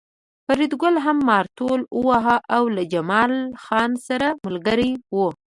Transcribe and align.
فریدګل 0.45 0.95
هم 1.05 1.17
مارتول 1.29 1.81
واهه 2.05 2.37
او 2.55 2.63
له 2.75 2.83
جمال 2.93 3.33
خان 3.63 3.91
سره 4.07 4.27
ملګری 4.45 4.91
و 5.15 5.17